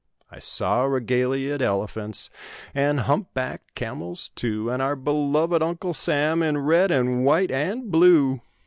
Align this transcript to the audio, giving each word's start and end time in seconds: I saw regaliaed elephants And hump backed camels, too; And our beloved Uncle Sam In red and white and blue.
I 0.31 0.39
saw 0.39 0.81
regaliaed 0.81 1.61
elephants 1.61 2.31
And 2.73 3.01
hump 3.01 3.35
backed 3.35 3.75
camels, 3.75 4.29
too; 4.29 4.67
And 4.71 4.81
our 4.81 4.95
beloved 4.95 5.61
Uncle 5.61 5.93
Sam 5.93 6.41
In 6.41 6.57
red 6.57 6.89
and 6.89 7.23
white 7.23 7.51
and 7.51 7.91
blue. 7.91 8.41